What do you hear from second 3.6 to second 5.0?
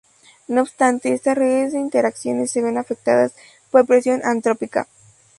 por presión antrópica.